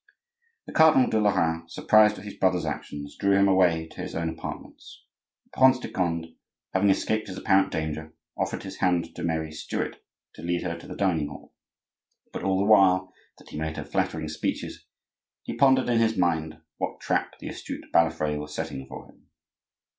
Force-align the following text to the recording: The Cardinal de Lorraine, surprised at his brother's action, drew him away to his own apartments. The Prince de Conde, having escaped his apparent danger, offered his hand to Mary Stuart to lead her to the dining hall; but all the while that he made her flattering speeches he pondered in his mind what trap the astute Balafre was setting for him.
The 0.65 0.73
Cardinal 0.73 1.11
de 1.11 1.19
Lorraine, 1.19 1.67
surprised 1.69 2.17
at 2.17 2.25
his 2.25 2.33
brother's 2.33 2.65
action, 2.65 3.05
drew 3.19 3.37
him 3.37 3.47
away 3.47 3.85
to 3.89 4.01
his 4.01 4.15
own 4.15 4.29
apartments. 4.29 5.03
The 5.43 5.59
Prince 5.59 5.77
de 5.77 5.89
Conde, 5.91 6.33
having 6.73 6.89
escaped 6.89 7.27
his 7.27 7.37
apparent 7.37 7.71
danger, 7.71 8.11
offered 8.35 8.63
his 8.63 8.77
hand 8.77 9.13
to 9.15 9.21
Mary 9.23 9.51
Stuart 9.51 9.97
to 10.33 10.41
lead 10.41 10.63
her 10.63 10.75
to 10.75 10.87
the 10.87 10.95
dining 10.95 11.27
hall; 11.27 11.53
but 12.33 12.41
all 12.43 12.57
the 12.57 12.65
while 12.65 13.13
that 13.37 13.49
he 13.49 13.59
made 13.59 13.77
her 13.77 13.85
flattering 13.85 14.27
speeches 14.27 14.87
he 15.43 15.55
pondered 15.55 15.87
in 15.87 15.99
his 15.99 16.17
mind 16.17 16.57
what 16.77 16.99
trap 16.99 17.37
the 17.37 17.49
astute 17.49 17.85
Balafre 17.93 18.39
was 18.39 18.55
setting 18.55 18.87
for 18.87 19.05
him. 19.05 19.27